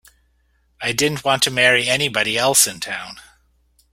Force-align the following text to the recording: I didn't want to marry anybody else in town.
I 0.81 0.93
didn't 0.93 1.23
want 1.23 1.43
to 1.43 1.51
marry 1.51 1.87
anybody 1.87 2.35
else 2.35 2.65
in 2.65 2.79
town. 2.79 3.17